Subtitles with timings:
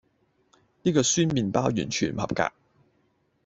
[0.81, 2.51] 呢個酸麵包完全唔合格